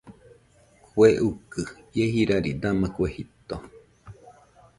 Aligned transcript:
Kue 0.87 1.09
ukɨ 1.29 1.61
ie 1.97 2.05
jirari 2.13 2.51
dama 2.61 2.87
kue 2.95 3.07
jito. 3.15 3.55